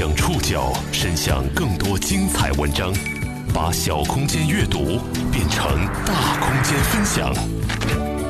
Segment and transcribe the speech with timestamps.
[0.00, 2.90] 将触角伸向更多精彩文章，
[3.52, 4.98] 把小空间阅读
[5.30, 7.30] 变成大空间分享。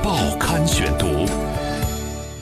[0.02, 1.06] 报刊选读，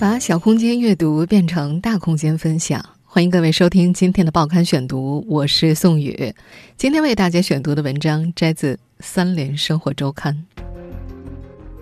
[0.00, 2.82] 把小空间阅读变成大空间分享。
[3.04, 6.34] 欢迎各位收听今天的报刊选读，我是宋宇。
[6.78, 10.46] 今天为大家选读的文章摘自《三联生活周刊》。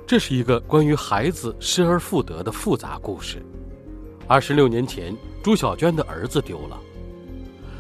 [0.05, 3.41] 这是一个关于孩子失而复得的复杂故事。
[4.27, 6.77] 二十六年前，朱小娟的儿子丢了。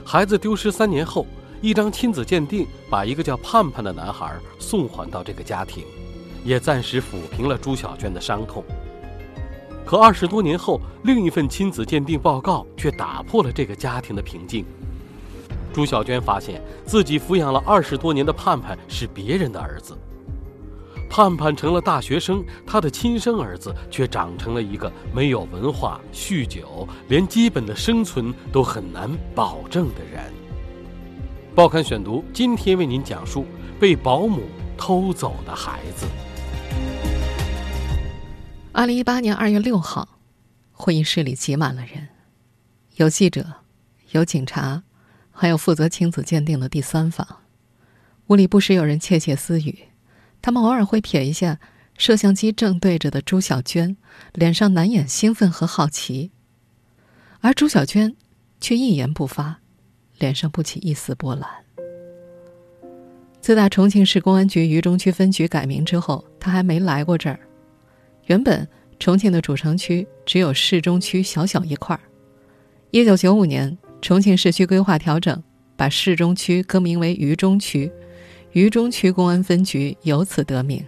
[0.08, 1.26] 孩子丢失三年后，
[1.60, 5.84] 一张亲子鉴定把一个叫盼盼的男孩送还到这个家庭，
[6.44, 8.62] 也暂时抚平了朱小娟的伤痛。
[9.84, 14.64] 可二十多年后，另一份亲子鉴定报告却打破了这个家庭的平静。
[15.72, 19.98] 朱小娟发现自己抚养了二十多年的盼盼是别人的儿子。
[21.08, 30.32] 盼盼成了大学生，他的亲生儿子却长成了一个没有文化、酗酒，连基本的生存都很难保证的人。
[31.54, 33.46] 报刊选读今天为您讲述
[33.80, 34.42] 被保姆
[34.76, 36.06] 偷走的孩子。
[38.72, 40.18] 二零一八年二月六号，
[40.72, 42.08] 会议室里挤满了人，
[42.96, 43.46] 有记者，
[44.10, 44.82] 有警察，
[45.30, 47.26] 还有负责亲子鉴定的第三方。
[48.26, 49.78] 屋里不时有人窃窃私语。
[50.46, 51.58] 他们偶尔会瞥一下
[51.98, 53.96] 摄像机正对着的朱小娟，
[54.32, 56.30] 脸上难掩兴奋和好奇，
[57.40, 58.14] 而朱小娟
[58.60, 59.58] 却一言不发，
[60.20, 61.50] 脸上不起一丝波澜。
[63.40, 67.40] 自打重庆市公安局渝中区分局改名之后，他还没来过这儿。
[68.26, 68.68] 原本
[69.00, 72.02] 重庆的主城区只有市中区小小一块儿。
[72.92, 75.42] 一九九五年，重庆市区规划调整，
[75.76, 77.90] 把市中区更名为渝中区。
[78.56, 80.82] 渝中区公安分局由此得名。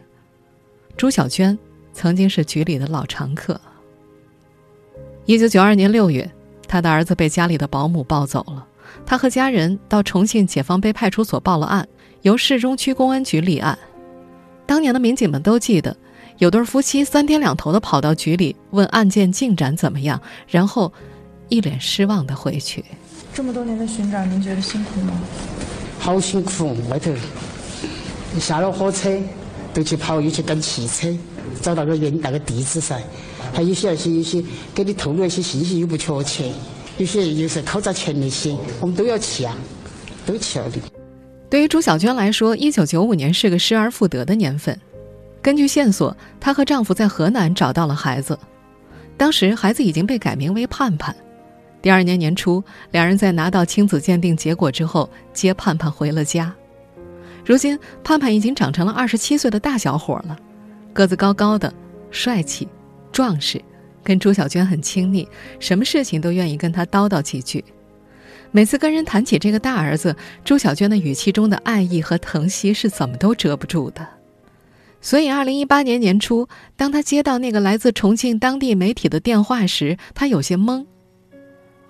[0.97, 1.59] 朱小娟
[1.93, 3.61] 曾经是局里的老常客。
[5.27, 6.31] 一九九二年六月，
[6.67, 8.67] 他的儿子被家里的保姆抱走了，
[9.05, 11.87] 他和家人到重庆解放碑派出所报了案，
[12.23, 13.79] 由市中区公安局立案。
[14.65, 15.95] 当年的民警们都记得，
[16.39, 20.19] 有对夫妻三天两头的跑到局里问案件进展怎么样，
[20.49, 20.91] 然后
[21.51, 22.83] 一脸失望的回去。
[23.35, 25.13] 这么多年的寻找，您觉得辛苦吗？
[25.99, 27.13] 好辛苦，外头。
[28.39, 29.11] 下了火车，
[29.73, 31.09] 都去跑，又去赶汽车，
[31.61, 33.01] 找到个人那个地址噻。
[33.53, 34.43] 还有些那些有些
[34.75, 36.53] 给你透露一些信息又不确切，
[36.99, 39.57] 有些又是考察钱那些，我们都要去啊，
[40.27, 40.79] 都去了的。
[41.49, 44.79] 对于朱小娟来说，一九九五年是个失而复得的年份。
[45.41, 48.39] 根据线索，她和丈夫在河南找到了孩子，
[49.17, 51.17] 当时孩子已经被改名为盼盼。
[51.81, 56.55] 第二年年初，两人在拿到亲子鉴定结果之后，接盼盼回了家。
[57.49, 60.37] 如今，盼盼已经长成了二十七岁的大小伙了，
[60.93, 61.73] 个子高高的，
[62.11, 62.69] 帅气、
[63.11, 63.59] 壮实，
[64.05, 65.27] 跟朱小娟很亲密，
[65.59, 67.65] 什么事情都愿意跟他叨叨几句。
[68.51, 70.15] 每次跟人谈起这个大儿子，
[70.45, 74.07] 朱小娟的语气中的爱意和疼惜是怎么都遮不住的。
[75.01, 80.85] 所以，二零一八年年初，当他接到那个来自重庆当地媒体的电话时，他有些懵。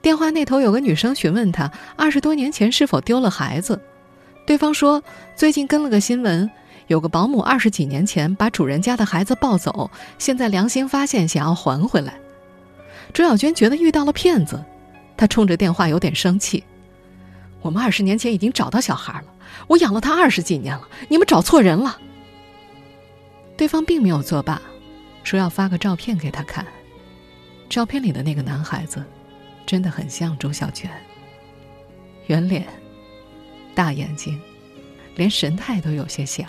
[0.00, 3.80] 电话那头有个女生询问他，二十多年前是否丢了孩子。
[4.48, 5.02] 对方说
[5.36, 6.50] ：“最近跟了个新闻，
[6.86, 12.18] 有个保姆二十几年前把主人家的孩子抱走，现在良心发现，想要还回来。”
[13.12, 14.64] 朱小娟觉得遇到了骗子，
[15.18, 16.64] 她冲着电话有点生气
[17.60, 19.26] ：“我们二十年前已经找到小孩了，
[19.66, 21.98] 我养了他二十几年了，你们找错人了。”
[23.54, 24.62] 对方并没有作罢，
[25.24, 26.64] 说要发个照片给他看。
[27.68, 29.04] 照片里的那个男孩子，
[29.66, 30.90] 真的很像朱小娟，
[32.28, 32.66] 圆脸。
[33.78, 34.36] 大眼睛，
[35.14, 36.44] 连神态都有些像。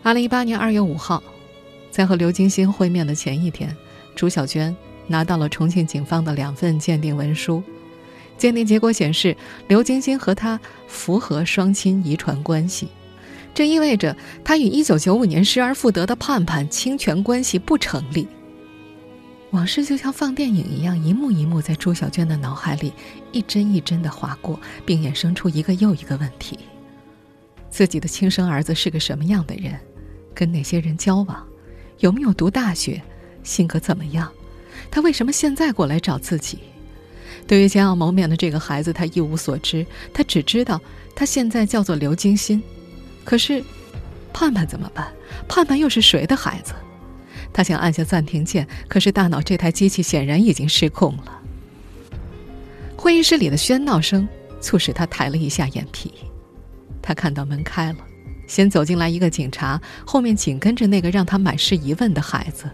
[0.00, 1.20] 二零一八年二月五号，
[1.90, 3.76] 在和刘金星会面的前一天，
[4.14, 4.72] 朱小娟
[5.08, 7.60] 拿到了重庆警方的两份鉴定文书。
[8.38, 9.36] 鉴定结果显示，
[9.66, 12.86] 刘金星和他符合双亲遗传关系，
[13.52, 18.28] 这意味着他与一九九五年失而复得的盼盼侵权关系不成立。
[19.52, 22.92] 往事就像放电影一样，一幕一幕在朱小娟的脑海里
[23.32, 26.58] 一帧一帧的划过，并衍生出一个又一个问题：
[27.70, 29.78] 自己的亲生儿子是个什么样的人？
[30.34, 31.46] 跟哪些人交往？
[31.98, 33.00] 有没有读大学？
[33.42, 34.32] 性格怎么样？
[34.90, 36.58] 他为什么现在过来找自己？
[37.46, 39.84] 对于将要谋面的这个孩子，他一无所知。
[40.14, 40.80] 他只知道
[41.14, 42.62] 他现在叫做刘金鑫。
[43.22, 43.62] 可是，
[44.32, 45.12] 盼盼怎么办？
[45.46, 46.72] 盼盼又是谁的孩子？
[47.52, 51.40] 他想按下暂停键，可是大脑这台机器显然已经失控了。
[52.96, 54.28] 会议室里的喧闹声
[54.60, 56.12] 促使他抬了一下眼皮，
[57.02, 57.98] 他看到门开了，
[58.46, 62.70] 先走进来一个警察，后面紧跟着那个让他满是疑问的孩子。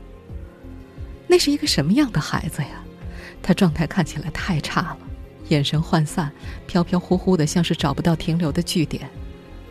[1.27, 2.85] 那是一个什么样的孩子呀？
[3.43, 4.99] 他状态看起来太差了，
[5.49, 6.31] 眼神涣散，
[6.67, 9.09] 飘飘忽忽的，像是找不到停留的据点。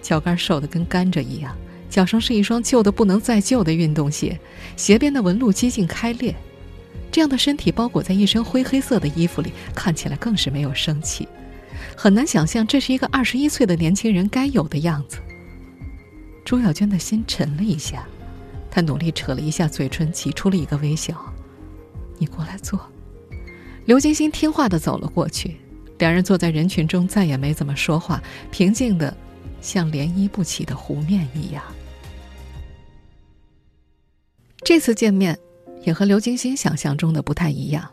[0.02, 1.56] 脚杆瘦得跟甘蔗一样，
[1.90, 4.40] 脚上是一双旧的不能再旧的运动鞋，
[4.76, 6.36] 鞋边的纹路几近开裂。
[7.12, 11.28] 这样的身体包裹在一身灰黑色的衣服里，看起来更是没有生气，
[11.96, 15.18] 很难想象这是一个二十一岁的年轻人该有的样子。
[16.46, 18.06] 朱小娟的心沉了一下，
[18.70, 21.16] 她努力扯了一下嘴唇，挤出了一个微笑
[22.20, 22.80] ：“你过来坐。”
[23.86, 25.58] 刘金星听话的走了过去，
[25.98, 29.16] 两人坐在人群中，再也没怎么说话，平静的，
[29.62, 31.64] 像涟漪不起的湖面一样。
[34.64, 35.38] 这次见面，
[35.84, 37.90] 也和刘金星想象中的不太一样。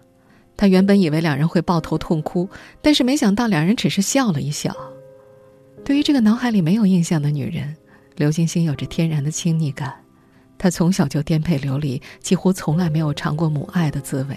[0.56, 2.48] 他原本以为两人会抱头痛哭，
[2.80, 4.74] 但是没想到两人只是笑了一笑。
[5.84, 7.76] 对于这个脑海里没有印象的女人，
[8.16, 9.94] 刘金星有着天然的亲昵感。
[10.56, 14.36] 她从小就颠沛流离，几乎从来没有尝过母爱的滋味。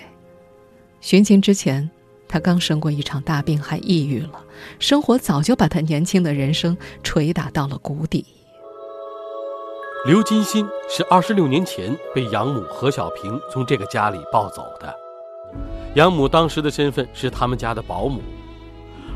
[1.00, 1.90] 寻亲之前，
[2.28, 4.44] 他刚生过一场大病，还抑郁了。
[4.80, 8.26] 生活早就把他年轻的人生捶打到了谷底。
[10.08, 14.96] 刘金新是二十六年前被养母何小平从这个家里抱走的。
[15.96, 18.22] 养母当时的身份是他们家的保姆，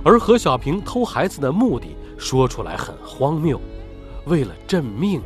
[0.04, 3.58] 而何小平偷孩子的目的说出来很荒谬，
[4.26, 5.22] 为了证命。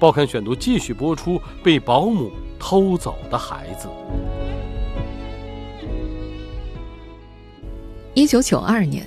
[0.00, 3.88] 报刊选读继续播出被保姆偷走的孩子。
[8.14, 9.06] 一九九二年，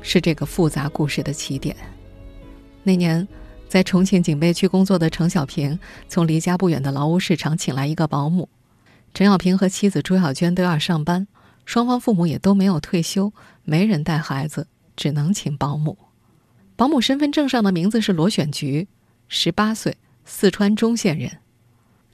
[0.00, 1.76] 是这个复杂故事的起点。
[2.82, 3.28] 那年，
[3.68, 5.78] 在重庆警备区工作的程小平，
[6.08, 8.48] 从离家不远的劳务市场请来一个保姆。
[9.12, 11.26] 陈小平和妻子朱小娟都要上班，
[11.64, 13.32] 双方父母也都没有退休，
[13.64, 14.66] 没人带孩子，
[14.96, 15.98] 只能请保姆。
[16.76, 18.88] 保姆身份证上的名字是罗选菊，
[19.28, 21.38] 十八岁，四川中县人。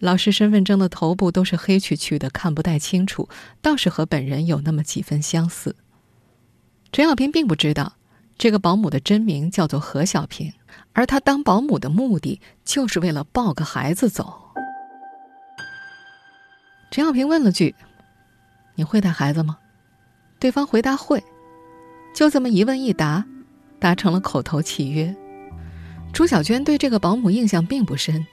[0.00, 3.28] 老师身份证的头部都是黑黢黢的，看不太清楚，
[3.62, 5.76] 倒是和本人有那么几分相似。
[6.92, 7.94] 陈小平并不知道，
[8.36, 10.52] 这个保姆的真名叫做何小平，
[10.94, 14.40] 而他当保姆的目的就是为了抱个孩子走。
[16.90, 17.74] 陈小平问了句
[18.76, 19.58] ：“你会带孩子吗？”
[20.40, 21.22] 对方回答：“会。”
[22.14, 23.24] 就这么一问一答，
[23.80, 25.14] 达成了口头契约。
[26.12, 28.24] 朱小娟对这个保姆印象并不深，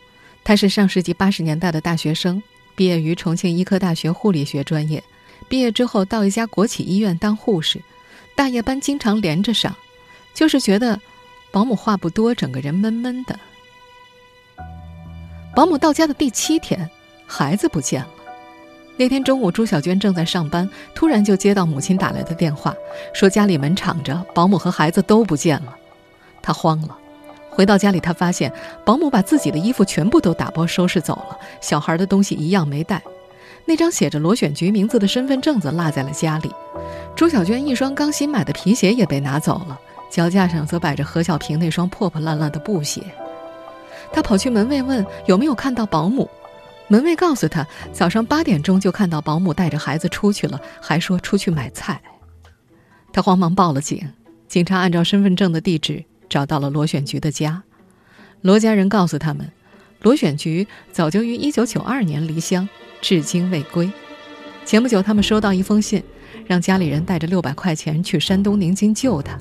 [0.44, 2.42] 她是上世纪八十年代的大学生，
[2.76, 5.04] 毕业于重庆医科大学护理学专业，
[5.50, 7.82] 毕业之后到一家国企医院当护士。
[8.36, 9.76] 大夜班经常连着上，
[10.36, 11.00] 就是觉得
[11.52, 13.38] 保姆话不多，整个人闷闷的。
[15.54, 16.90] 保姆到家的第七天，
[17.28, 18.10] 孩子不见了。
[18.98, 22.74] 那天中午，朱小娟正在上班，突然就接到母亲打来的电话，
[23.14, 25.76] 说家里门敞着，保姆和孩子都不见了。
[26.42, 26.98] 她慌了，
[27.50, 28.54] 回到家里，她发现
[28.86, 33.02] 保姆把自己的衣服全部都打包收拾走了，小孩的东西一样没带。
[33.66, 36.52] 那张写着罗选菊名字的身份证子落在了家里，
[37.16, 39.80] 朱小娟一双刚新买的皮鞋也被拿走了，
[40.12, 43.02] 脚架上则摆着何小平那双破破烂烂的布鞋。
[44.14, 46.30] 他跑去门卫问有没有看到保姆，
[46.90, 52.02] 门卫告诉他早上八点钟就看到保姆带着孩子出去了，还说出去买菜。
[53.14, 54.06] 他慌忙报了警，
[54.48, 57.64] 警察按照身份证的地址找到了罗选菊的家，
[58.42, 59.50] 罗家人告诉他们，
[60.02, 62.68] 罗选菊早就于一九九二年离乡。
[63.02, 63.90] 至今未归。
[64.64, 66.04] 前不久，他们收到一封信，
[66.46, 69.36] 让家里人带着六百块钱去山东宁津救他。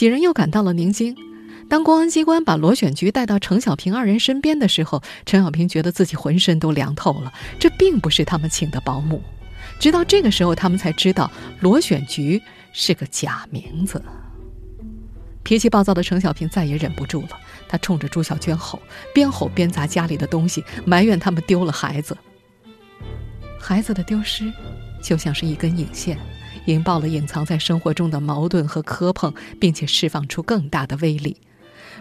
[0.00, 1.14] 几人又赶到了宁津。
[1.68, 7.30] 当公安机关把罗选菊带到程小平二人身边的时候，程小平觉得自己浑身都凉透了。
[7.58, 9.22] 这并不是他们请的保姆。
[9.78, 11.30] 直到这个时候，他们才知道
[11.60, 12.40] 罗选菊
[12.72, 14.02] 是个假名字。
[15.42, 17.38] 脾气暴躁的程小平再也忍不住了，
[17.68, 18.80] 他冲着朱小娟吼，
[19.12, 22.16] 边吼边砸家里的东西，埋怨他们丢了孩子。
[23.60, 24.50] 孩子的丢失，
[25.02, 26.18] 就像是一根引线，
[26.66, 31.36] 引爆了隐藏在生活中的矛盾和磕碰，并且释放出更大的威力。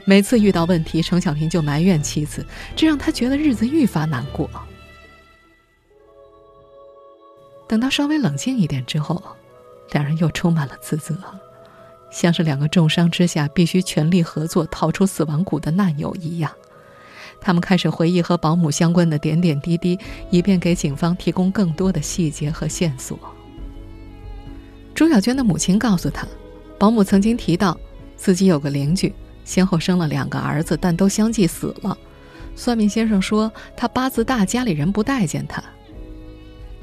[0.05, 4.49] 每次遇到问题，程小平就埋怨妻子，这让他觉得日子愈发难过。
[7.67, 9.21] 等到稍微冷静一点之后，
[9.91, 11.15] 两人又充满了自责，
[12.11, 16.51] 像是两个重伤之下必须全力合作逃出死亡谷的难友一样。
[17.41, 19.99] 他们开始回忆和保姆相关的点点滴滴，
[20.29, 23.19] 以便给警方提供更多的细节和线索。
[24.99, 26.27] 朱小娟的母亲告诉她，
[26.77, 27.79] 保姆曾经提到
[28.17, 29.15] 自己有个邻居，
[29.45, 31.97] 先后生了两个儿子，但都相继死了。
[32.53, 35.63] 算命先生说他八字大，家里人不待见他。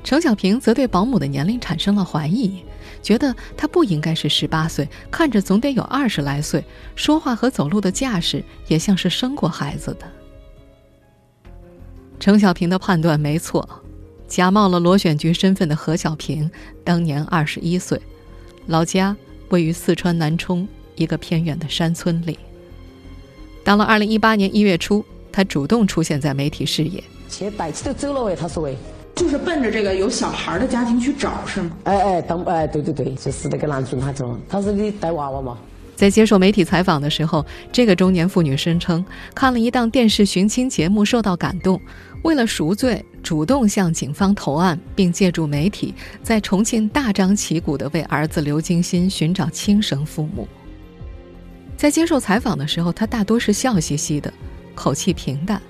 [0.02, 2.64] 程小平则对保姆的年龄产生了怀疑，
[3.02, 10.10] 觉得她不应该是十八岁，看着总得有二十来岁，说话和走路的架势也像是生过孩子的。
[12.18, 13.68] 程小平的判断没错，
[14.28, 16.50] 假冒了罗选菊身份的何小平
[16.82, 18.00] 当年二十一岁，
[18.66, 19.16] 老家
[19.50, 20.66] 位于四川南充
[20.96, 22.38] 一个偏远的山村里。
[23.62, 27.02] 到了二零一八年一月初，他主动出现在媒体视野。
[27.28, 28.76] 去带起都走了喂，他说喂，
[29.14, 31.70] 就是奔着这个有小孩的家庭去找是吗？
[31.84, 35.58] 哎哎，当哎对对对，就是那个男主他说，他说你带娃娃嘛。
[35.96, 39.04] 在接受媒体采访的时候，这个中年妇女声称，
[39.34, 41.80] 看了一档电视寻亲节目受到感动，
[42.26, 50.48] 为了赎罪，主动向警方投案，并借助媒体在重庆大张旗鼓地为儿子刘金鑫寻找亲生父母。
[51.76, 54.32] 在接受采访的时候，他大多是笑嘻嘻的，
[54.74, 55.62] 口气平淡，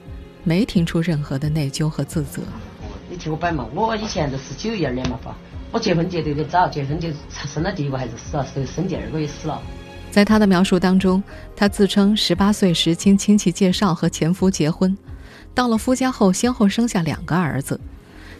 [0.45, 2.41] 没听出任何的内疚和自责。
[3.11, 5.37] 你听我摆嘛，我以前都是九一二年嘛，爸，
[5.71, 9.61] 我结婚结得有点早，结婚就生了第一个孩子死了，生生第二个也死了。
[10.11, 11.23] 在他的描述当中，
[11.55, 14.97] 他自称十八岁时经亲戚介绍和前夫结婚，
[15.57, 17.81] 到了夫家后先后生下两个儿子，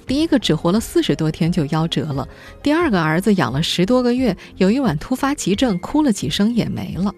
[0.07, 2.29] 第一个只活了四十多天就夭折了，
[2.63, 7.11] 第二个儿子养了十多个月，有一晚突发急症，哭了几声也没了。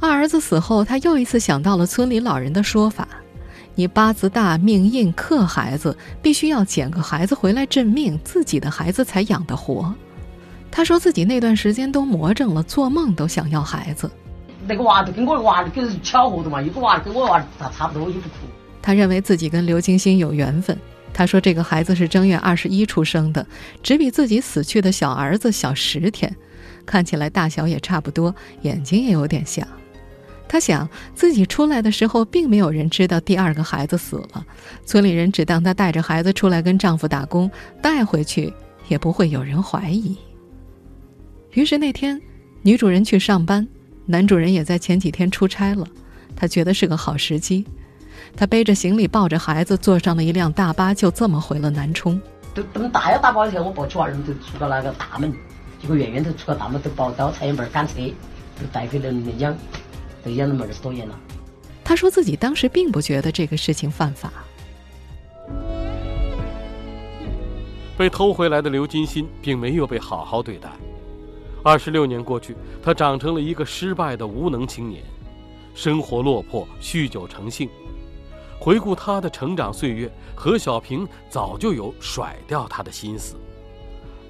[0.00, 3.06] 二儿子死后，他又一次想到了村里老人的说法
[3.76, 9.94] ：“你八字大命硬克孩子，必须要捡个孩子回来认命，自己的孩子才养得活。”
[10.72, 14.10] 他说自己那段时间都魔怔了，做梦都想要孩子。
[14.66, 18.36] 那个娃子跟我的娃跟巧合的嘛，一个娃子跟我娃差差不多，也不哭。
[18.82, 20.76] 他认为自己跟刘金星有缘分。
[21.14, 23.46] 他说这个孩子是正月二十一出生的，
[23.82, 26.34] 只比自己死去的小儿子小十天，
[26.84, 29.66] 看起来大小也差不多，眼睛也有点像。
[30.48, 34.44] 他想自己出来的时候，并没有人知道第二个孩子死了，
[34.84, 37.50] 村里人只当他带着孩子出来跟丈夫打工，
[37.82, 38.52] 带回去
[38.88, 40.16] 也不会有人怀疑。
[41.52, 42.20] 于是那天，
[42.62, 43.66] 女主人去上班，
[44.06, 45.86] 男主人也在前几天出差了。
[46.34, 47.64] 他觉得是个好时机，
[48.36, 52.20] 他背着行李，抱着孩子，坐上了一辆大巴，就这么回了南充。
[52.54, 55.32] 都等大摇大摆的时候，我抱起娃儿们就出了那个大门，
[55.80, 57.94] 一个远远的出了大门，都抱到菜园门赶车，
[58.60, 59.56] 就带回了养，
[60.24, 61.18] 都养了么二十多年了。
[61.84, 64.32] 他说自己当时并不觉得这个事情犯法。
[67.96, 70.68] 被偷回来的刘金鑫并没有被好好对待。
[71.62, 75.02] 二十六年过去，他长成了一个失败的无能青年，
[75.74, 77.68] 生活落魄，酗酒成性。
[78.62, 83.34] 回顾他的成长岁月，何小平早就有甩掉他的心思。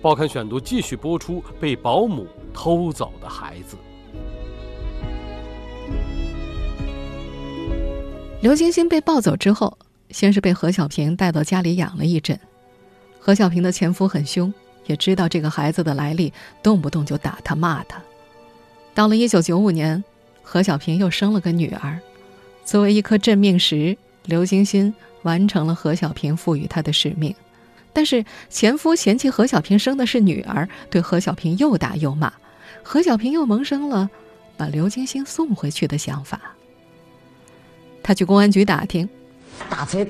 [0.00, 3.76] 报刊选读继续播出被保姆偷走的孩子。
[8.40, 9.76] 刘金星被抱走之后，
[10.08, 12.40] 先是被何小平带到家里养了一阵。
[13.20, 14.50] 何小平的前夫很凶。
[14.86, 18.02] 也知道这个孩子的来历，动不动就打他骂他。
[18.94, 20.02] 到了一九九五年，
[20.42, 22.00] 何小平又生了个女儿。
[22.64, 27.34] 作为一颗镇命石，刘金鑫完成了何小平赋予他的使命。
[27.92, 32.32] 但是前夫嫌弃何小平生的是女儿，对何小平又打又骂。
[32.82, 34.08] 何小平又萌生了
[34.56, 36.40] 把刘金鑫送回去的想法。
[38.02, 39.08] 他去公安局打听，
[39.68, 40.04] 打车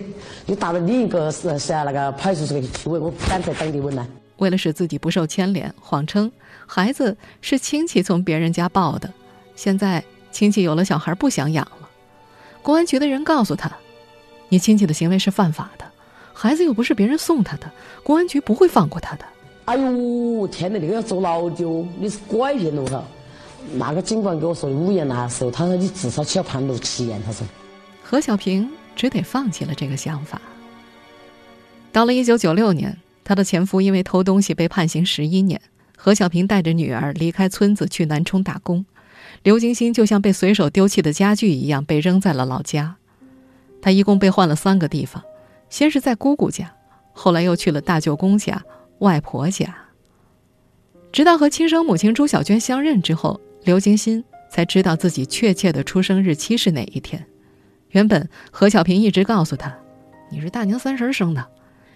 [0.46, 4.06] 又打到另一个是是那个派出所去问，我不敢在当地问了。
[4.36, 6.32] 为了使自己不受牵连，谎称
[6.66, 9.12] 孩子是亲戚从别人家抱的，
[9.54, 11.88] 现在亲戚有了小孩不想养了。
[12.62, 13.70] 公安局的人告诉他
[14.52, 15.84] ：“你亲戚的行为是犯法的，
[16.34, 19.24] 孩子又不是别人送他的，公安局不会放过他的。”
[19.64, 21.86] 哎呦，天哪，这个要坐牢的哦！
[21.98, 23.02] 你是拐骗了他。
[23.76, 27.18] 那个警官给我说的五年那时候，他说你至少起要判六七年。
[27.24, 27.46] 他说，
[28.02, 30.38] 何小平只得放弃了这个想法。
[31.90, 32.98] 到了一九九六年。
[33.24, 35.58] 他的前夫因为偷东西被判刑十一年，
[35.96, 38.84] 何小平带着女儿离开村子去南充打工，
[39.44, 42.96] 刘金星就像被随手丢弃的家具一样被扔在了老家。
[43.82, 45.22] 他一共被换了三个地方，
[45.68, 46.72] 先是在姑姑家，
[47.12, 48.62] 后来又去了大舅公家、
[49.00, 49.76] 外婆家。
[51.12, 57.26] 直到和亲生母亲朱小娟相认之后，刘金鑫才知道自己确切的出生日期是哪一天。
[57.90, 59.76] 原本何小平一直告诉他
[60.32, 61.46] ：“你是大年三十生的。”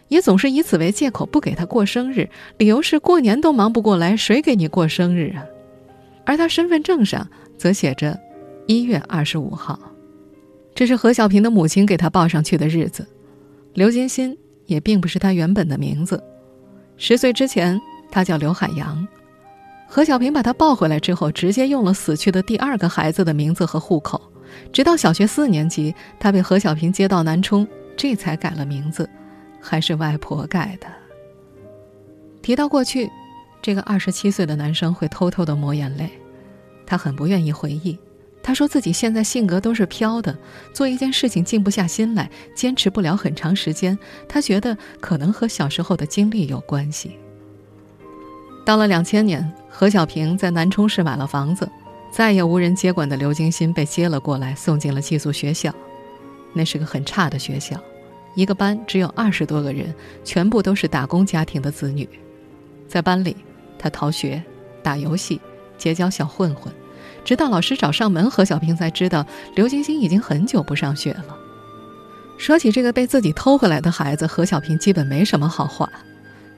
[0.09, 2.29] 也总是以此为借口不给他过生日，
[2.59, 5.45] 理由是过年都忙不过来，谁给你过生日啊？
[6.25, 7.29] 而他身份证上
[7.59, 8.17] 则写着
[8.67, 9.77] 一月二十五号，
[10.77, 13.09] 这是何小平的母亲给他报上去的日子。
[13.73, 16.23] 刘金鑫也并不是他原本的名字，
[16.99, 17.81] 十岁之前
[18.11, 19.09] 他叫刘海洋。
[19.89, 24.21] 何小平把他抱回来之后，直接用了死去的第二个孩子的名字和户口，
[24.71, 27.67] 直到小学四年级，他被何小平接到南充，
[27.97, 29.09] 这才改了名字。
[29.59, 30.87] 还是外婆改的。
[32.43, 33.11] 提到过去，
[33.63, 36.11] 这个二十七岁的男生会偷偷的抹眼泪，
[36.85, 37.99] 他很不愿意回忆。
[38.47, 40.39] 他说自己现在性格都是飘的，
[40.73, 43.99] 做一件事情静不下心来，坚持不了很长时间。
[44.29, 47.17] 他觉得可能和小时候的经历有关系。
[48.65, 51.69] 到了两千年，何小平在南充市买了房子，
[52.13, 55.75] 再也无人接管的刘金鑫被接了过来，送进了寄宿学校。
[56.53, 57.77] 那是个很差的学校，
[58.37, 62.09] 一个班只有二十多个人，全部都是打工家庭的子女。
[62.87, 63.37] 在班里，
[63.77, 64.41] 他逃学、
[64.85, 65.41] 打游戏、
[65.77, 66.73] 结交小混混，
[67.27, 71.37] 直到老师找上门，何小平才知道刘金星已经很久不上学了。
[72.39, 75.91] 说起这个被自己偷回来的孩子，何小平基本没什么好话。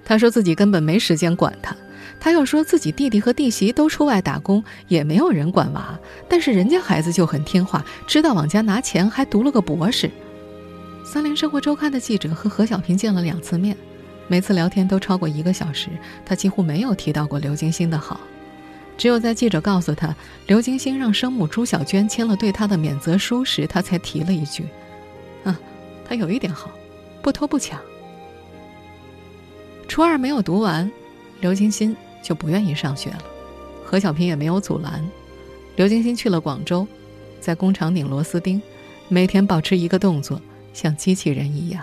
[0.05, 1.75] 他说自己根本没时间管他。
[2.21, 5.99] 他又说自己弟弟和弟媳都出外打工，也没有人管娃，
[6.29, 10.11] 但是人家孩子就很听话，知道往家拿钱，还读了个博士。
[11.03, 13.75] 三联生活周刊的记者和何小平见了两次面，
[14.27, 15.89] 每次聊天都超过一个小时，
[16.27, 18.21] 他几乎没有提到过刘金星的好，
[18.99, 20.15] 只有在记者告诉他
[20.49, 24.67] 刘金星让生母朱小娟签了对他的免责书时，他才提了一句
[25.45, 25.59] ：“啊，
[26.05, 26.71] 他有一点好，
[27.23, 27.81] 不偷不抢。”
[29.89, 30.91] 初二没有读完，
[31.41, 31.97] 刘金星。
[32.21, 33.23] 就不愿意上学了，
[33.87, 35.09] 何小平也没有阻拦。
[35.77, 36.87] 刘金星去了广州，
[37.41, 38.61] 在工厂拧螺丝钉，
[39.07, 40.39] 每天保持一个动作，
[40.75, 41.83] 像机器人一样。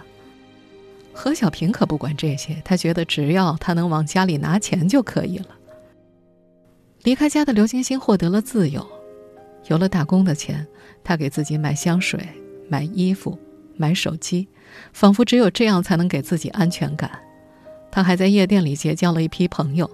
[1.14, 5.48] 何小平可不管这些，他觉得只要他能往家里拿钱就可以了。
[7.06, 8.84] 离开家的刘金星获得了自由，
[9.68, 10.66] 有了打工的钱，
[11.04, 12.20] 他给自己买香水、
[12.68, 13.38] 买衣服、
[13.78, 14.48] 买手机，
[14.92, 17.12] 仿佛只有这样才能给自己安全感。
[17.92, 19.88] 他还在夜店里结交了一批朋友。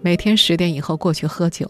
[0.00, 1.68] 每天十点以后过去喝酒，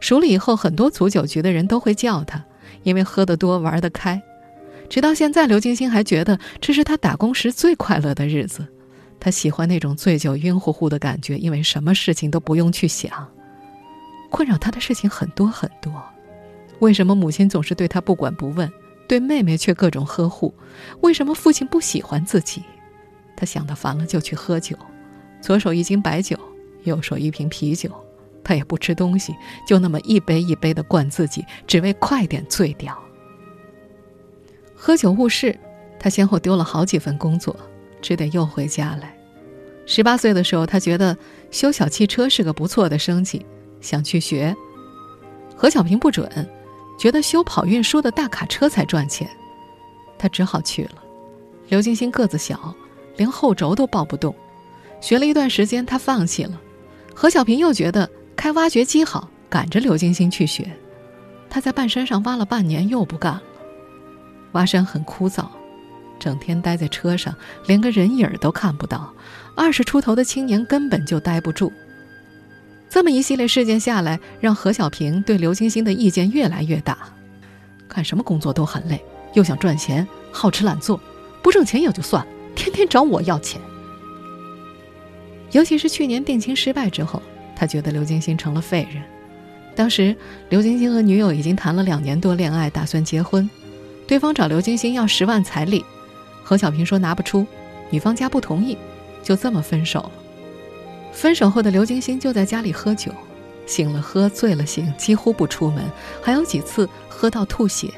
[0.00, 2.42] 熟了以后，很多组酒局的人都会叫他，
[2.84, 4.20] 因为喝得多，玩得开。
[4.88, 8.66] 直到现在，刘金星还觉得这是他打工时最快乐的日子。
[9.20, 13.28] 他喜欢那种醉酒晕乎乎的感觉，因为什么事情都不用去想。
[14.32, 16.02] 困扰他的事情很多很多，
[16.80, 18.72] 为什么母亲总是对他不管不问，
[19.06, 20.52] 对妹妹却各种呵护？
[21.02, 22.62] 为什么父亲不喜欢自己？
[23.36, 24.74] 他想得烦了就去喝酒，
[25.40, 26.36] 左手一斤白酒。
[26.84, 27.88] 右手一瓶啤酒，
[28.42, 29.32] 他也不吃东西，
[29.64, 33.00] 就那么一杯一杯的灌自己，只为快点醉掉。
[34.74, 35.56] 喝酒误事，
[36.00, 37.54] 他先后丢了好几份工作，
[38.00, 39.16] 只得又回家来。
[39.86, 41.16] 十八岁的时候，他觉得
[41.52, 43.46] 修小汽车是个不错的生计，
[43.82, 44.56] 想去学。
[45.54, 46.26] 何小平不准，
[46.98, 49.28] 觉得修跑运输的大卡车才赚钱，
[50.18, 51.02] 他只好去了。
[51.68, 52.74] 刘金星个子小，
[53.16, 54.34] 连后轴都抱不动，
[55.00, 56.60] 学了一段时间，他放弃了。
[57.14, 60.66] 何小平又觉得开挖掘机好，赶着刘金星去学。
[61.50, 63.42] 他在半山上挖了半年，又不干了。
[64.52, 65.46] 挖山很枯燥，
[66.18, 67.34] 整天待在车上，
[67.66, 69.12] 连个人影儿都看不到。
[69.54, 71.72] 二十出头的青年根本就待不住。
[72.92, 76.98] 这么一系列事件下来，让何小平对刘金星的意见越来越大。
[77.88, 79.02] 干什么工作都很累，
[79.32, 81.00] 又想赚钱，好吃懒做，
[81.42, 83.58] 不挣钱也就算了，天天找我要钱。
[85.52, 87.22] 尤其是去年定亲失败之后，
[87.56, 89.02] 他觉得刘金星成了废人。
[89.74, 90.14] 当时
[90.50, 93.48] 刘金星和女友已经谈了两年多恋爱，打算结婚，
[94.06, 95.82] 对方找刘金星要十万彩礼，
[96.44, 97.46] 何小平说拿不出，
[97.88, 98.76] 女方家不同意，
[99.22, 100.12] 就这么分手了。
[101.12, 103.12] 分手后的刘金星就在家里喝酒，
[103.66, 105.84] 醒了喝，醉了醒，几乎不出门，
[106.22, 107.92] 还有几次喝到吐血。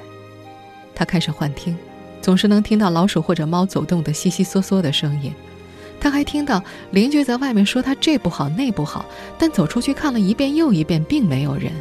[0.95, 1.77] 他开始幻听，
[2.21, 5.33] 总是能听到老鼠或者猫走动的悉悉嗦嗦的声音。
[6.01, 9.07] 他还听到邻居在外面说他这不好那不好，
[9.39, 11.73] 但走出去看了一遍又一遍，并没有人。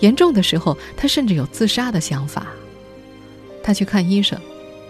[0.00, 2.46] 严重的时候，他甚至有自杀的想法。
[3.62, 4.38] 他去看医生，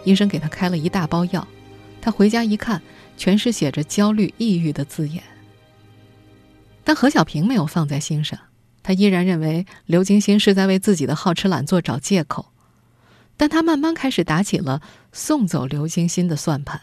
[0.05, 1.47] 医生给他开了一大包药。
[2.01, 2.81] 他回家一看，
[3.17, 5.23] 全是写着焦虑、抑郁的字眼。
[6.83, 8.39] 但何小平没有放在心上，
[8.83, 12.47] 他依然认为刘金星是在为自己的好吃懒做找借口。
[13.37, 14.81] 但他慢慢开始打起了
[15.13, 16.81] 送走刘金星的算盘。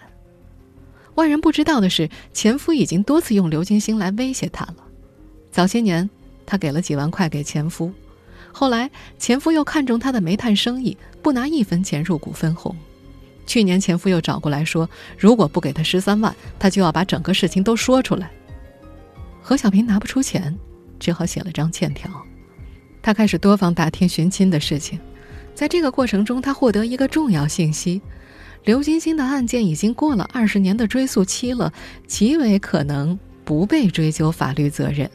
[1.15, 4.78] 外人不知道的是，前夫已经多次用刘金星来威胁她了。
[5.52, 6.10] 早些年，
[6.46, 7.94] 他给了几万块给前夫，
[8.52, 12.76] 后来前夫又看中他的煤炭生意，不拿一分钱入股分红。
[13.52, 18.32] 去年前夫又找过来说，如果不给他十三万，他就要把整个事情都说出来。
[19.42, 20.58] 何小平拿不出钱，
[20.98, 22.10] 只好写了张欠条。
[23.02, 24.98] 他开始多方打听寻亲的事情，
[25.54, 28.02] 在这个过程中，他获得一个重要信息。
[28.64, 31.74] 刘金星的案件已经过了二十年的追诉期了，
[32.08, 35.12] 极为可能不被追究法律责任，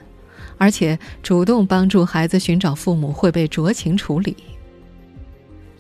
[0.59, 4.37] 而且主动帮助孩子寻找父母会被酌情处理。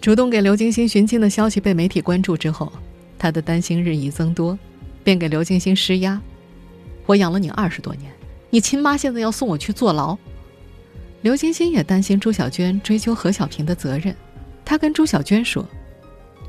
[0.01, 2.73] 主动给刘金星寻亲的消息被媒体关注之后，
[3.19, 4.57] 他的担心日益增多，
[5.03, 6.21] 便给刘金星施压
[7.07, 8.13] ：“我养了你二十多年，
[8.51, 10.17] 你亲妈现在要送我去坐牢。”
[11.23, 14.15] 刘金星也担心朱小娟追究何小平的责任，
[14.65, 15.67] 他跟朱小娟说。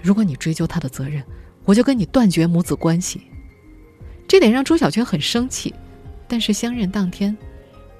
[0.03, 1.23] 如果你追究他的责任，
[1.65, 3.21] 我就跟你断绝母子关系。
[4.27, 5.73] 这点让朱小娟很生气，
[6.27, 7.35] 但是相认当天，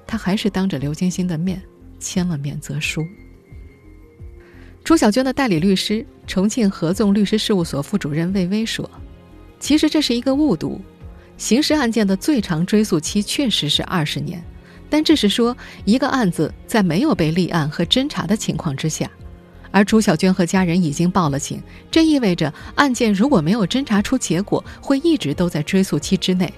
[0.06, 1.60] 他还是当着刘金星的面
[1.98, 3.04] 签了免责书。
[4.88, 8.90] 朱小娟的代理律师、重庆合纵律师事务所副主任魏巍说
[9.60, 10.80] ：“其实这是一个误读，
[11.36, 14.42] 刑事案件的最长追诉期确实是二十年，
[14.88, 19.10] 但这是说一个案子在没有被立案和侦查的情况之下。”
[19.70, 26.50] 而朱小娟和家人已经报了警，这意味着案件如果没有侦查出结果，会一直都在追诉期之内。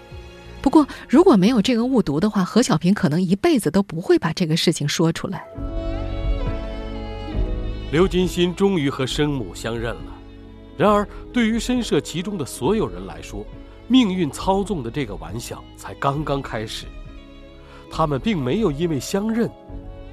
[0.63, 5.43] 不过，如果没有这个误读的话，何小平可能一辈子都不会把这个事情说出来。
[7.93, 10.13] 刘金鑫终于和生母相认了，
[10.77, 13.45] 然而对于深涉其中的所有人来说，
[13.89, 16.87] 命运操纵的这个玩笑才刚刚开始。
[17.91, 19.51] 他们并没有因为相认，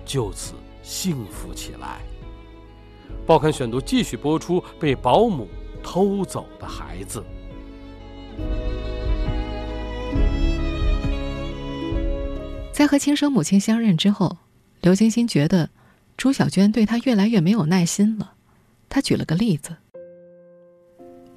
[0.03, 2.01] 就此幸福起来。
[3.27, 5.47] 报刊选读继续播出被保姆
[5.83, 7.23] 偷走的孩子。
[12.71, 14.37] 在和亲生母亲相认之后，
[14.81, 15.69] 刘金星觉得
[16.17, 18.33] 朱小娟对他越来越没有耐心了。
[18.89, 19.75] 他举了个例子：“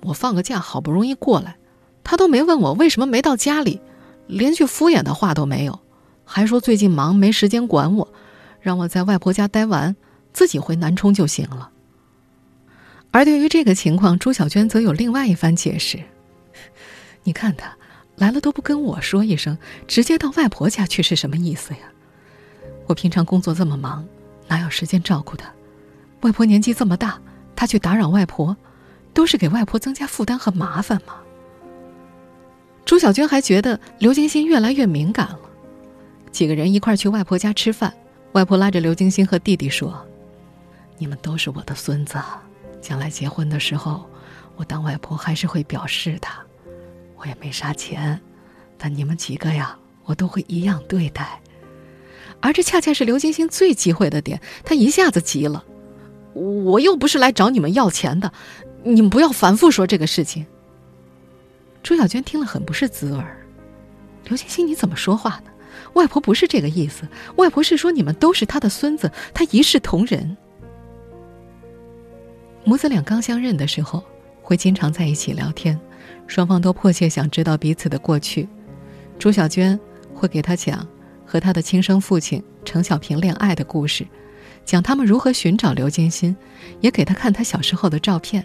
[0.03, 1.59] 我放个假好不容易过来，
[2.03, 3.81] 他都没问我为什么没到家里，
[4.27, 5.79] 连句敷衍的话都没有，
[6.25, 8.13] 还说最近忙没时间管我，
[8.61, 9.95] 让我在外婆家待完
[10.33, 11.71] 自己回南充就行了。”
[13.13, 16.03] 而对于这个情况，朱小娟则有另外一番解释。
[17.25, 17.77] 你看他
[18.17, 21.81] 来了都不跟我说一声，直接到外婆家去是什么意思呀？
[22.87, 24.07] 我平常工作这么忙，
[24.51, 25.49] 哪有时间照顾他？
[26.23, 27.19] 外婆年纪这么大，
[27.55, 28.55] 他去打扰外婆，
[29.15, 31.15] 都是给外婆增加负担和麻烦吗？
[32.85, 35.39] 朱小娟还觉得刘金星越来越敏感了。
[36.33, 37.95] 几个人一块去外婆家吃饭，
[38.33, 40.05] 外婆拉着刘金星和弟弟说
[40.99, 42.19] ：“你们都是我的孙子。”
[42.83, 44.05] 将来结婚的时候，
[44.57, 46.27] 我当外婆还是会表示的。
[47.17, 48.21] 我也没啥钱，
[48.77, 51.40] 但你们几个呀，我都会一样对待。
[52.41, 55.65] 而这恰恰是刘金星最忌讳的点，他一下子急了。
[56.33, 58.33] 我又不是来找你们要钱的，
[58.85, 60.47] 你们不要反复说这个事情。
[61.83, 63.45] 朱小娟听了很不是滋味儿。
[64.25, 65.51] 刘金星，你怎么说话呢？
[65.95, 70.37] 外婆不是这个意思，外婆是说你们都是她的孙子，她一视同仁。
[72.65, 74.05] 母子俩刚相认的时候，
[74.43, 75.79] 会经常在一起聊天，
[76.27, 78.49] 双方都迫切想知道彼此的过去。
[79.19, 79.79] 朱小娟
[80.15, 80.87] 会给他讲
[81.31, 84.05] 和他的亲生父亲程小平恋爱的故事，
[84.65, 86.35] 讲他们如何寻找刘金鑫，
[86.81, 88.45] 也给他看他小时候的照片。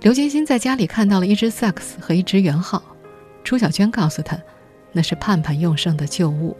[0.00, 2.82] 刘金鑫在家里看到了一只萨克斯和一只圆号，
[3.44, 4.36] 朱小娟告诉他，
[4.90, 6.56] 那是盼盼用剩的旧物。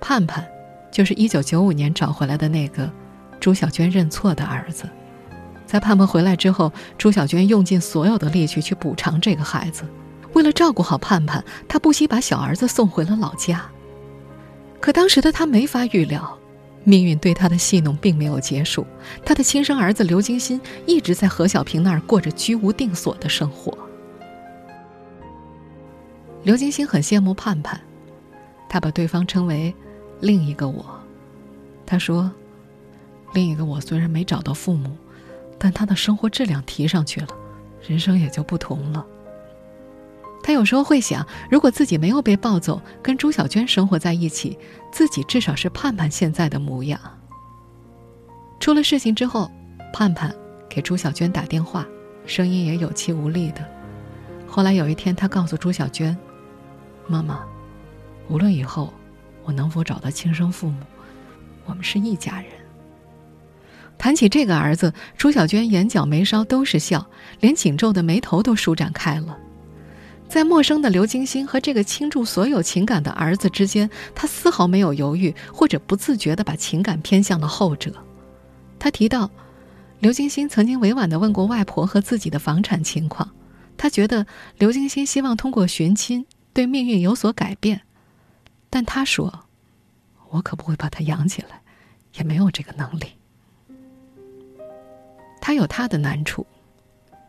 [0.00, 0.46] 盼盼，
[0.92, 2.88] 就是一九九五年找回来的那个
[3.40, 4.88] 朱小娟认错的儿子。
[5.66, 9.82] 在盼盼回来之后，朱小娟用尽所有的力气去补偿这个孩子。
[10.34, 13.68] 为了照顾好盼盼，她不惜把小儿子送回了老家。
[14.80, 16.38] 可当时的他没法预料，
[16.84, 18.86] 命运对他的戏弄并没有结束。
[19.24, 23.76] 他的亲生儿子刘金鑫一直在何小平那儿过着居无定所的生活。
[26.44, 27.80] 刘金星很羡慕盼盼，
[28.68, 29.74] 他把对方称为
[30.20, 30.84] “另一个我”。
[31.84, 32.30] 他说
[33.34, 34.96] ：“另一个我虽然没找到父母。”
[35.60, 37.26] 但他的生活质量提上去了，
[37.84, 39.04] 人生也就不同了。
[40.48, 44.58] 他有时候会想，如果自己没有被抱走，跟朱小娟生活在一起，
[44.90, 46.98] 自己至少是盼盼现在的模样。
[48.58, 49.50] 出了事情之后，
[49.92, 50.34] 盼盼
[50.66, 51.86] 给朱小娟打电话，
[52.24, 53.62] 声音也有气无力的。
[54.46, 56.16] 后来有一天，他告诉朱小娟
[57.06, 57.40] ：“妈妈，
[58.30, 58.90] 无论以后
[59.44, 60.80] 我能否找到亲生父母，
[61.66, 62.46] 我们是一家人。”
[63.98, 67.06] 谈起这个儿子，朱小娟眼角眉梢都是笑，
[67.40, 69.38] 连紧皱的眉头都舒展开了。
[70.28, 77.92] 在陌生的刘金星和这个倾注所有情感的儿子之间，她丝毫没有犹豫，或者不自觉地把情感偏向了后者。
[78.78, 79.30] 他提到，
[80.00, 83.28] 刘金星曾经委婉地问过外婆和自己的房产情况，
[83.76, 84.26] 他觉得
[84.58, 87.80] 刘金星希望通过寻亲对命运有所改变，
[88.68, 89.46] 但他说
[90.30, 91.62] ：“我可不会把他养起来，
[92.14, 93.06] 也没有这个能力。”
[95.40, 96.46] 她有她的难处，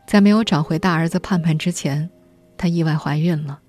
[0.06, 2.10] 在没有找回大儿子盼盼之前，
[2.60, 3.60] 她意外怀孕了。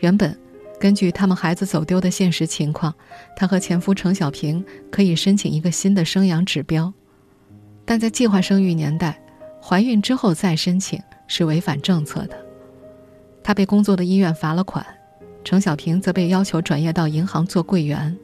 [0.00, 0.38] 原本，
[0.78, 2.92] 根据他们孩子走丢的现实情况，
[3.36, 6.92] 她和前夫程小平可以申请一个新的生养指标，
[7.84, 9.18] 但在计划生育年代，
[9.62, 12.36] 怀孕之后再申请是违反政策的。
[13.42, 14.84] 她被工作的医院罚了款，
[15.44, 18.18] 程小平则被要求转业到银行做柜员。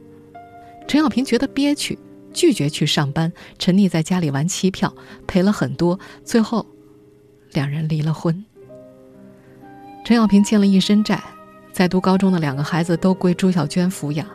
[0.87, 1.97] 程小平觉得憋屈。
[2.33, 4.93] 拒绝去上班，沉溺在家里玩期票，
[5.25, 6.65] 赔了很多，最后，
[7.53, 8.43] 两人离了婚。
[10.05, 11.19] 陈小平欠了一身债，
[11.73, 14.27] 在读高中的两个孩子都归朱小娟抚养。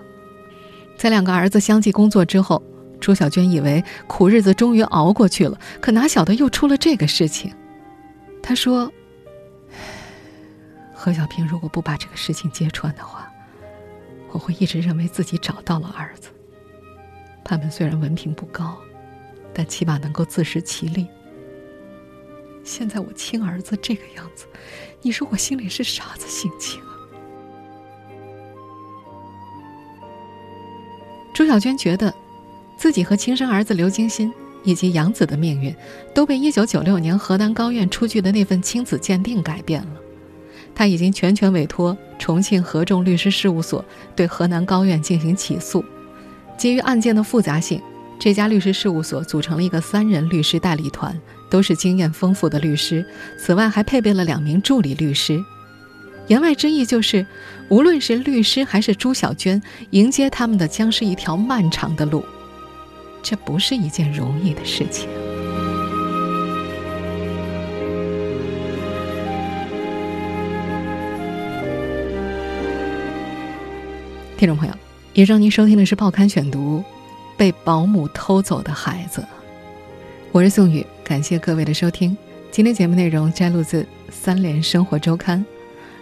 [0.96, 2.60] 在两个儿子相继工作之后，
[2.98, 7.54] 朱小娟以为苦日子终于熬过去了，可哪晓得又出了这个事情。
[8.42, 8.92] 她说
[10.92, 13.32] ：“何小平如果不把这个事情揭穿的话，
[14.32, 16.30] 我会一直认为自己找到了儿子。
[17.44, 18.76] 他们虽然文凭不高，
[19.54, 21.06] 但起码能够自食其力。
[22.64, 24.46] 现在我亲儿子这个样子，
[25.02, 26.80] 你说我心里是啥子心情？”
[31.32, 32.12] 朱小娟觉得，
[32.76, 34.30] 自己和亲生儿子刘金鑫
[34.62, 35.74] 以及养子的命运，
[36.14, 40.00] 都被1996年河南高院出具的那份亲子鉴定改变了。
[40.74, 43.82] 她已经全权委托重庆合众律师事务所
[44.14, 45.82] 对河南高院进行起诉。
[46.58, 47.80] 基于案件的复杂性，
[48.18, 51.18] 这家律师事务所组成了一个三人律师代理团，
[51.50, 53.04] 都是经验丰富的律师。
[53.36, 55.44] 此外，还配备了两名助理律师。
[56.28, 57.26] 言外之意就是，
[57.68, 59.60] 无论是律师还是朱小娟，
[59.90, 62.24] 迎接他们的将是一条漫长的路，
[63.20, 65.08] 这不是一件容易的事情。
[74.38, 74.74] 听众朋友，
[75.12, 76.78] 以上您收听的是《报刊选读》，
[77.36, 79.22] 被保姆偷走的孩子，
[80.32, 82.16] 我是宋宇，感谢各位的收听。
[82.52, 85.44] 今天节目内容摘录自《三联生活周刊》。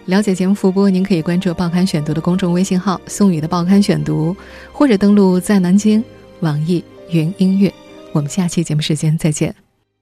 [0.05, 4.35] 了解节目复播，您可以关注“报刊选读”的公众微信号“宋宇的报刊选读”，
[4.71, 6.03] 或者登录在南京
[6.41, 7.73] 网易云音乐。
[8.11, 9.68] 我们下期节目时间再见。